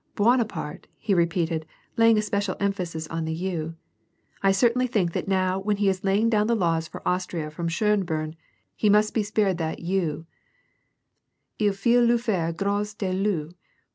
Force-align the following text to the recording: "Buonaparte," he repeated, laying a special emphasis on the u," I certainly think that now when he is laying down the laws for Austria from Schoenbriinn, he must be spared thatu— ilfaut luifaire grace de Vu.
"Buonaparte," 0.15 0.87
he 0.97 1.13
repeated, 1.13 1.63
laying 1.95 2.17
a 2.17 2.23
special 2.23 2.55
emphasis 2.59 3.07
on 3.09 3.25
the 3.25 3.33
u," 3.35 3.75
I 4.41 4.51
certainly 4.51 4.87
think 4.87 5.13
that 5.13 5.27
now 5.27 5.59
when 5.59 5.77
he 5.77 5.89
is 5.89 6.03
laying 6.03 6.27
down 6.27 6.47
the 6.47 6.55
laws 6.55 6.87
for 6.87 7.07
Austria 7.07 7.51
from 7.51 7.67
Schoenbriinn, 7.69 8.33
he 8.75 8.89
must 8.89 9.13
be 9.13 9.21
spared 9.21 9.59
thatu— 9.59 10.25
ilfaut 11.61 12.07
luifaire 12.07 12.57
grace 12.57 12.95
de 12.95 13.11
Vu. 13.11 13.51